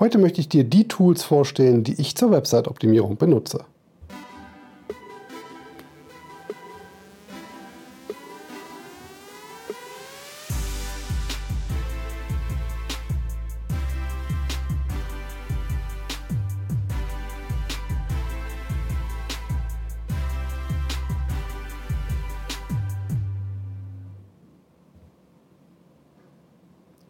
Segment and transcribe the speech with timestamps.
[0.00, 3.66] Heute möchte ich dir die Tools vorstellen, die ich zur Website-Optimierung benutze.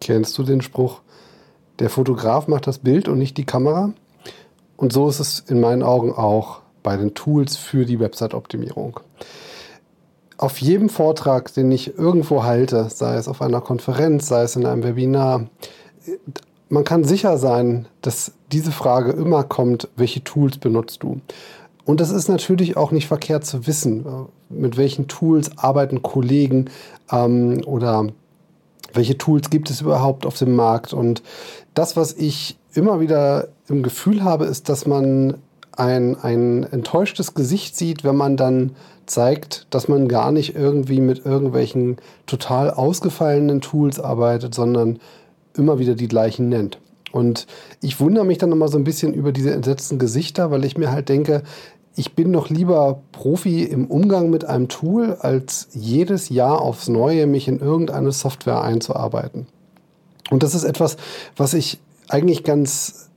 [0.00, 1.02] Kennst du den Spruch,
[1.82, 3.92] der Fotograf macht das Bild und nicht die Kamera?
[4.76, 9.00] Und so ist es in meinen Augen auch bei den Tools für die Website-Optimierung.
[10.38, 14.64] Auf jedem Vortrag, den ich irgendwo halte, sei es auf einer Konferenz, sei es in
[14.64, 15.46] einem Webinar,
[16.68, 21.20] man kann sicher sein, dass diese Frage immer kommt, welche Tools benutzt du?
[21.84, 24.06] Und das ist natürlich auch nicht verkehrt zu wissen,
[24.48, 26.70] mit welchen Tools arbeiten Kollegen
[27.10, 28.06] ähm, oder
[28.94, 30.92] welche Tools gibt es überhaupt auf dem Markt.
[30.92, 31.22] Und
[31.74, 35.38] das, was ich immer wieder im Gefühl habe, ist, dass man
[35.76, 38.72] ein, ein enttäuschtes Gesicht sieht, wenn man dann
[39.06, 44.98] zeigt, dass man gar nicht irgendwie mit irgendwelchen total ausgefallenen Tools arbeitet, sondern
[45.56, 46.78] immer wieder die gleichen nennt.
[47.10, 47.46] Und
[47.80, 50.90] ich wundere mich dann immer so ein bisschen über diese entsetzten Gesichter, weil ich mir
[50.90, 51.42] halt denke,
[51.94, 57.26] ich bin noch lieber Profi im Umgang mit einem Tool, als jedes Jahr aufs Neue
[57.26, 59.46] mich in irgendeine Software einzuarbeiten.
[60.30, 60.96] Und das ist etwas,
[61.36, 63.10] was ich eigentlich ganz,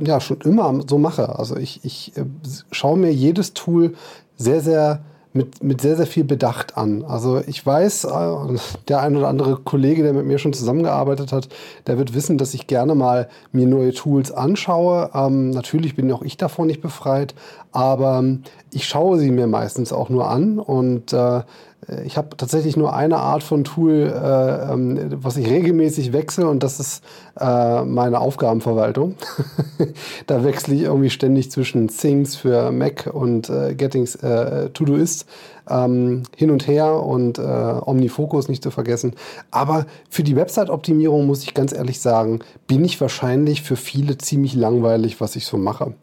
[0.00, 1.38] ja, schon immer so mache.
[1.38, 2.24] Also ich, ich äh,
[2.70, 3.94] schaue mir jedes Tool
[4.36, 7.04] sehr, sehr mit, mit sehr, sehr viel Bedacht an.
[7.04, 11.48] Also ich weiß, äh, der ein oder andere Kollege, der mit mir schon zusammengearbeitet hat,
[11.86, 15.10] der wird wissen, dass ich gerne mal mir neue Tools anschaue.
[15.14, 17.34] Ähm, natürlich bin auch ich davon nicht befreit,
[17.72, 18.24] aber
[18.70, 21.42] ich schaue sie mir meistens auch nur an und äh,
[21.88, 26.48] äh, ich habe tatsächlich nur eine Art von Tool, äh, ähm, was ich regelmäßig wechsle
[26.48, 27.04] und das ist
[27.38, 29.14] äh, meine Aufgabenverwaltung.
[30.26, 35.26] da wechsle ich irgendwie ständig zwischen Things für Mac und äh, Gettings äh, Todoist
[35.68, 39.14] ähm, hin und her und äh, Omnifocus nicht zu vergessen.
[39.50, 44.54] Aber für die Website-Optimierung muss ich ganz ehrlich sagen, bin ich wahrscheinlich für viele ziemlich
[44.54, 45.94] langweilig, was ich so mache.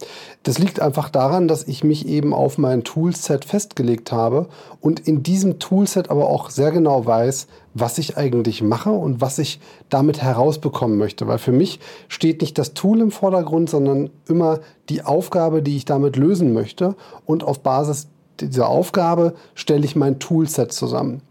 [0.43, 4.47] Das liegt einfach daran, dass ich mich eben auf mein Toolset festgelegt habe
[4.81, 9.39] und in diesem Toolset aber auch sehr genau weiß, was ich eigentlich mache und was
[9.39, 9.59] ich
[9.89, 11.27] damit herausbekommen möchte.
[11.27, 14.59] Weil für mich steht nicht das Tool im Vordergrund, sondern immer
[14.89, 16.95] die Aufgabe, die ich damit lösen möchte.
[17.25, 18.07] Und auf Basis
[18.41, 21.21] dieser Aufgabe stelle ich mein Toolset zusammen.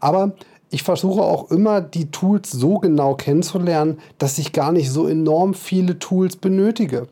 [0.00, 0.32] Aber
[0.70, 5.54] ich versuche auch immer, die Tools so genau kennenzulernen, dass ich gar nicht so enorm
[5.54, 7.06] viele Tools benötige.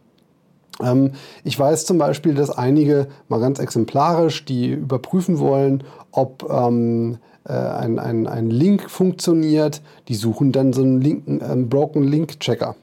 [0.83, 1.13] Ähm,
[1.45, 7.53] ich weiß zum Beispiel, dass einige mal ganz exemplarisch, die überprüfen wollen, ob ähm, äh,
[7.53, 12.75] ein, ein, ein Link funktioniert, die suchen dann so einen, linken, einen Broken Link Checker.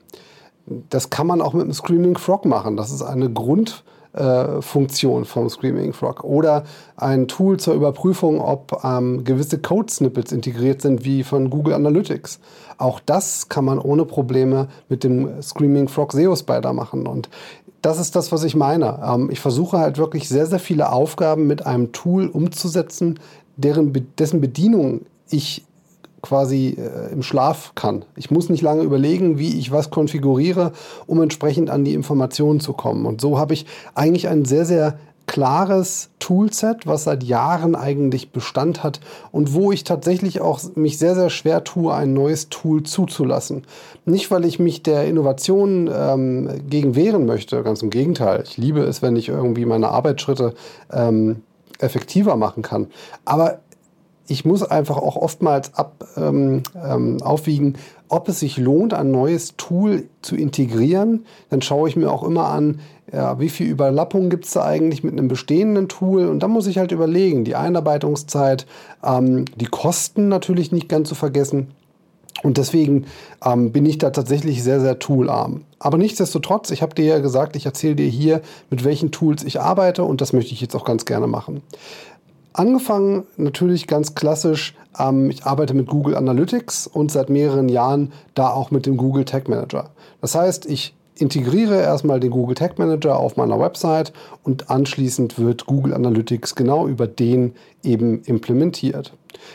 [0.90, 2.78] Das kann man auch mit einem Screaming Frog machen.
[2.78, 3.84] Das ist eine Grund,
[4.14, 6.64] äh, Funktion vom Screaming Frog oder
[6.98, 12.40] ein Tool zur Überprüfung, ob ähm, gewisse Code-Snippets integriert sind, wie von Google Analytics.
[12.78, 17.08] Auch das kann man ohne Probleme mit dem Screaming Frog SEO Spider machen.
[17.08, 17.30] Und
[17.82, 19.00] das ist das, was ich meine.
[19.04, 23.20] Ähm, ich versuche halt wirklich sehr, sehr viele Aufgaben mit einem Tool umzusetzen,
[23.56, 25.64] deren, dessen Bedienung ich
[26.22, 28.06] quasi äh, im Schlaf kann.
[28.16, 30.72] Ich muss nicht lange überlegen, wie ich was konfiguriere,
[31.08, 33.06] um entsprechend an die Informationen zu kommen.
[33.06, 33.66] Und so habe ich
[33.96, 39.00] eigentlich ein sehr, sehr klares Toolset, was seit Jahren eigentlich Bestand hat
[39.31, 43.64] und wo ich tatsächlich auch mich sehr, sehr schwer tue, ein neues Tool zuzulassen.
[44.06, 48.44] Nicht, weil ich mich der Innovation ähm, gegen wehren möchte, ganz im Gegenteil.
[48.46, 50.54] Ich liebe es, wenn ich irgendwie meine Arbeitsschritte
[50.92, 51.44] ähm,
[51.80, 52.88] effektiver machen kann.
[53.24, 53.60] Aber
[54.31, 57.75] ich muss einfach auch oftmals ab, ähm, ähm, aufwiegen,
[58.08, 61.25] ob es sich lohnt, ein neues Tool zu integrieren.
[61.50, 62.80] Dann schaue ich mir auch immer an,
[63.12, 66.28] ja, wie viel Überlappung gibt es da eigentlich mit einem bestehenden Tool.
[66.28, 68.66] Und da muss ich halt überlegen, die Einarbeitungszeit,
[69.03, 71.68] ähm, die Kosten natürlich nicht ganz zu vergessen.
[72.44, 73.06] Und deswegen
[73.46, 75.62] ähm, bin ich da tatsächlich sehr, sehr toolarm.
[75.80, 79.60] Aber nichtsdestotrotz, ich habe dir ja gesagt, ich erzähle dir hier, mit welchen Tools ich
[79.60, 81.62] arbeite und das möchte ich jetzt auch ganz gerne machen.
[82.53, 88.50] Angefangen natürlich ganz klassisch, ähm, ich arbeite mit Google Analytics und seit mehreren Jahren da
[88.50, 89.89] auch mit dem Google Tag Manager.
[90.19, 94.12] Das heißt, ich integriere erstmal den Google Tag Manager auf meiner Website
[94.44, 97.53] und anschließend wird Google Analytics genau über den
[97.83, 99.13] eben implementiert.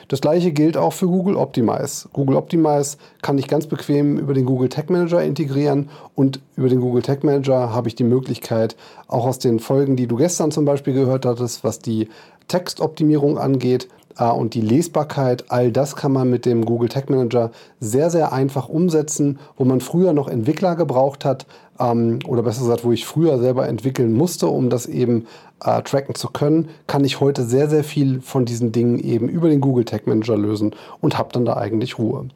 [0.09, 2.09] Das gleiche gilt auch für Google Optimize.
[2.13, 6.81] Google Optimize kann ich ganz bequem über den Google Tag Manager integrieren und über den
[6.81, 8.77] Google Tag Manager habe ich die Möglichkeit,
[9.09, 12.09] auch aus den Folgen, die du gestern zum Beispiel gehört hattest, was die
[12.49, 13.89] Textoptimierung angeht,
[14.25, 18.69] und die Lesbarkeit, all das kann man mit dem Google Tag Manager sehr, sehr einfach
[18.69, 21.47] umsetzen, wo man früher noch Entwickler gebraucht hat
[21.79, 25.27] ähm, oder besser gesagt, wo ich früher selber entwickeln musste, um das eben
[25.63, 29.49] äh, tracken zu können, kann ich heute sehr, sehr viel von diesen Dingen eben über
[29.49, 32.29] den Google Tag Manager lösen und habe dann da eigentlich Ruhe.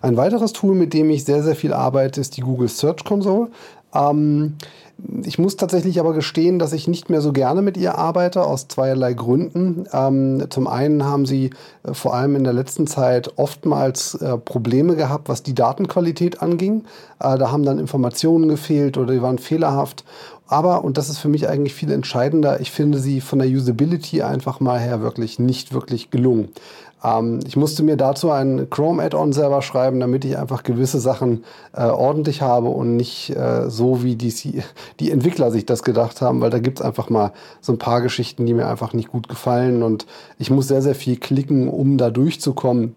[0.00, 3.48] Ein weiteres Tool, mit dem ich sehr, sehr viel arbeite, ist die Google Search Console.
[3.94, 4.56] Ähm,
[5.24, 8.68] ich muss tatsächlich aber gestehen, dass ich nicht mehr so gerne mit ihr arbeite, aus
[8.68, 9.86] zweierlei Gründen.
[9.92, 11.50] Ähm, zum einen haben sie
[11.82, 16.84] äh, vor allem in der letzten Zeit oftmals äh, Probleme gehabt, was die Datenqualität anging.
[17.20, 20.04] Äh, da haben dann Informationen gefehlt oder die waren fehlerhaft.
[20.46, 24.22] Aber, und das ist für mich eigentlich viel entscheidender, ich finde sie von der Usability
[24.22, 26.50] einfach mal her wirklich nicht wirklich gelungen.
[27.02, 31.84] Ähm, ich musste mir dazu ein Chrome-Add-on selber schreiben, damit ich einfach gewisse Sachen äh,
[31.84, 34.32] ordentlich habe und nicht äh, so, wie die,
[35.00, 38.00] die Entwickler sich das gedacht haben, weil da gibt es einfach mal so ein paar
[38.00, 40.06] Geschichten, die mir einfach nicht gut gefallen und
[40.38, 42.94] ich muss sehr, sehr viel klicken, um da durchzukommen.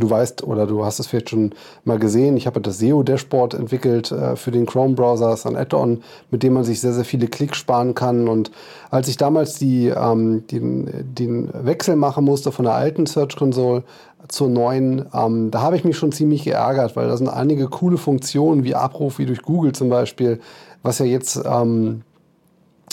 [0.00, 1.54] Du weißt oder du hast es vielleicht schon
[1.84, 6.42] mal gesehen, ich habe das SEO-Dashboard entwickelt äh, für den Chrome-Browser, ist ein Add-on, mit
[6.42, 8.28] dem man sich sehr, sehr viele Klicks sparen kann.
[8.28, 8.50] Und
[8.90, 13.84] als ich damals die, ähm, den, den Wechsel machen musste von der alten Search Console
[14.28, 17.96] zur neuen, ähm, da habe ich mich schon ziemlich geärgert, weil da sind einige coole
[17.96, 20.40] Funktionen wie Abruf, wie durch Google zum Beispiel,
[20.82, 22.02] was ja jetzt ähm,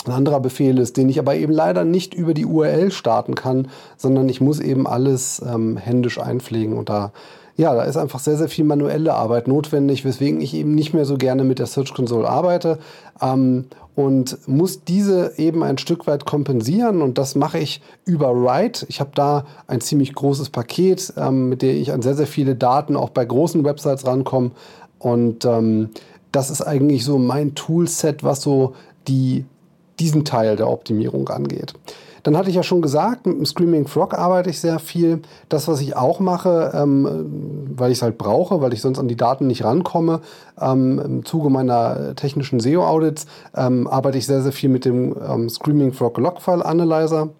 [0.06, 3.68] ein anderer Befehl ist, den ich aber eben leider nicht über die URL starten kann,
[3.96, 6.76] sondern ich muss eben alles ähm, händisch einpflegen.
[6.76, 7.12] Und da
[7.58, 11.04] ja, da ist einfach sehr, sehr viel manuelle Arbeit notwendig, weswegen ich eben nicht mehr
[11.04, 12.78] so gerne mit der Search Console arbeite
[13.20, 13.64] ähm,
[13.96, 17.02] und muss diese eben ein Stück weit kompensieren.
[17.02, 18.86] Und das mache ich über Write.
[18.88, 22.54] Ich habe da ein ziemlich großes Paket, ähm, mit dem ich an sehr, sehr viele
[22.54, 24.52] Daten auch bei großen Websites rankomme.
[25.00, 25.90] Und ähm,
[26.30, 28.74] das ist eigentlich so mein Toolset, was so
[29.08, 29.46] die
[30.00, 31.74] diesen Teil der Optimierung angeht.
[32.22, 35.22] Dann hatte ich ja schon gesagt, mit dem Screaming Frog arbeite ich sehr viel.
[35.48, 39.08] Das, was ich auch mache, ähm, weil ich es halt brauche, weil ich sonst an
[39.08, 40.20] die Daten nicht rankomme,
[40.60, 45.48] ähm, im Zuge meiner technischen SEO-Audits ähm, arbeite ich sehr, sehr viel mit dem ähm,
[45.48, 47.30] Screaming Frog Logfile Analyzer.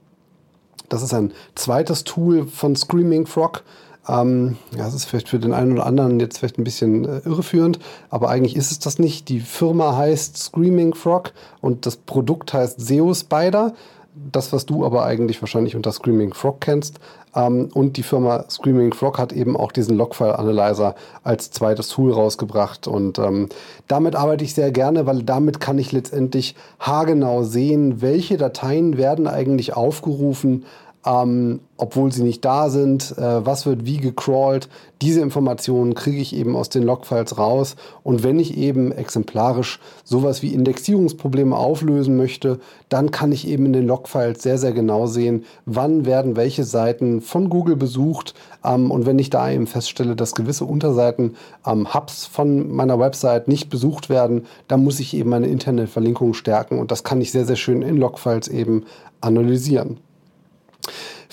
[0.88, 3.62] Das ist ein zweites Tool von Screaming Frog.
[4.08, 7.20] Ähm, ja, das ist vielleicht für den einen oder anderen jetzt vielleicht ein bisschen äh,
[7.24, 7.78] irreführend,
[8.10, 9.28] aber eigentlich ist es das nicht.
[9.28, 13.74] Die Firma heißt Screaming Frog und das Produkt heißt SEO Spider.
[14.32, 16.98] Das, was du aber eigentlich wahrscheinlich unter Screaming Frog kennst.
[17.36, 22.12] Ähm, und die Firma Screaming Frog hat eben auch diesen Logfile Analyzer als zweites Tool
[22.12, 22.88] rausgebracht.
[22.88, 23.48] Und ähm,
[23.86, 29.28] damit arbeite ich sehr gerne, weil damit kann ich letztendlich haargenau sehen, welche Dateien werden
[29.28, 30.64] eigentlich aufgerufen
[31.06, 34.68] ähm, obwohl sie nicht da sind, äh, was wird wie gecrawlt.
[35.00, 37.76] Diese Informationen kriege ich eben aus den Logfiles raus.
[38.02, 42.58] Und wenn ich eben exemplarisch sowas wie Indexierungsprobleme auflösen möchte,
[42.88, 47.20] dann kann ich eben in den Logfiles sehr, sehr genau sehen, wann werden welche Seiten
[47.20, 48.34] von Google besucht.
[48.64, 53.46] Ähm, und wenn ich da eben feststelle, dass gewisse Unterseiten ähm, Hubs von meiner Website
[53.46, 56.80] nicht besucht werden, dann muss ich eben meine interne Verlinkung stärken.
[56.80, 58.84] Und das kann ich sehr, sehr schön in Logfiles eben
[59.20, 59.98] analysieren.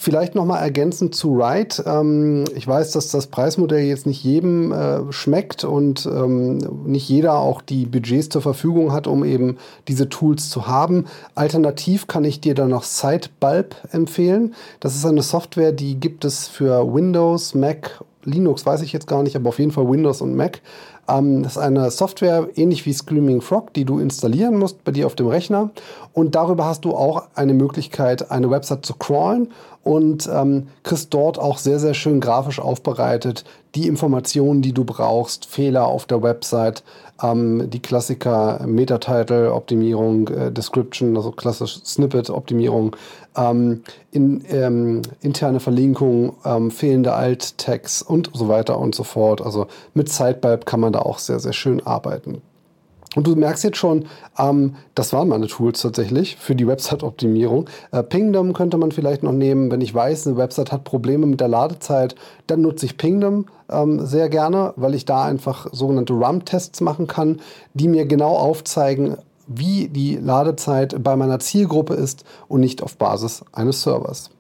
[0.05, 1.83] Vielleicht nochmal ergänzend zu Ride.
[1.87, 7.39] Ähm, ich weiß, dass das Preismodell jetzt nicht jedem äh, schmeckt und ähm, nicht jeder
[7.39, 9.57] auch die Budgets zur Verfügung hat, um eben
[9.87, 11.05] diese Tools zu haben.
[11.33, 14.53] Alternativ kann ich dir dann noch SiteBulb empfehlen.
[14.79, 19.23] Das ist eine Software, die gibt es für Windows, Mac, Linux, weiß ich jetzt gar
[19.23, 20.61] nicht, aber auf jeden Fall Windows und Mac.
[21.07, 25.05] Ähm, das ist eine Software ähnlich wie Screaming Frog, die du installieren musst bei dir
[25.05, 25.71] auf dem Rechner.
[26.13, 29.49] Und darüber hast du auch eine Möglichkeit, eine Website zu crawlen
[29.83, 33.45] und ähm, kriegst dort auch sehr, sehr schön grafisch aufbereitet
[33.75, 36.83] die Informationen, die du brauchst, Fehler auf der Website,
[37.21, 42.95] ähm, die Klassiker Meta-Title-Optimierung, äh, Description, also klassisch Snippet-Optimierung,
[43.35, 49.41] ähm, in, ähm, interne Verlinkung, ähm, fehlende Alt-Tags und so weiter und so fort.
[49.41, 52.41] Also mit Sidebibe kann man da auch sehr, sehr schön arbeiten.
[53.15, 54.05] Und du merkst jetzt schon,
[54.37, 57.69] ähm, das waren meine Tools tatsächlich für die Website-Optimierung.
[57.91, 59.71] Äh, Pingdom könnte man vielleicht noch nehmen.
[59.71, 62.15] Wenn ich weiß, eine Website hat Probleme mit der Ladezeit,
[62.47, 67.39] dann nutze ich Pingdom ähm, sehr gerne, weil ich da einfach sogenannte RAM-Tests machen kann,
[67.73, 73.45] die mir genau aufzeigen, wie die Ladezeit bei meiner Zielgruppe ist und nicht auf Basis
[73.53, 74.31] eines Servers.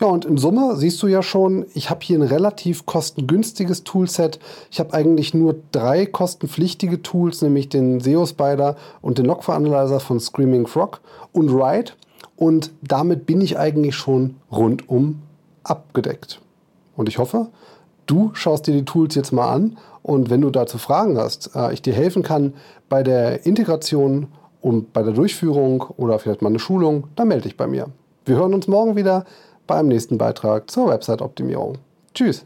[0.00, 4.38] Ja, und in Summe siehst du ja schon, ich habe hier ein relativ kostengünstiges Toolset.
[4.70, 10.00] Ich habe eigentlich nur drei kostenpflichtige Tools, nämlich den SEO Spider und den Logfile Analyzer
[10.00, 11.00] von Screaming Frog
[11.32, 11.92] und Ride.
[12.36, 15.22] Und damit bin ich eigentlich schon rundum
[15.62, 16.40] abgedeckt.
[16.96, 17.48] Und ich hoffe,
[18.06, 21.72] du schaust dir die Tools jetzt mal an und wenn du dazu Fragen hast, äh,
[21.72, 22.54] ich dir helfen kann
[22.88, 24.28] bei der Integration
[24.60, 27.86] und bei der Durchführung oder vielleicht mal eine Schulung, dann melde dich bei mir.
[28.24, 29.24] Wir hören uns morgen wieder
[29.70, 31.78] beim nächsten Beitrag zur Website-Optimierung.
[32.12, 32.44] Tschüss!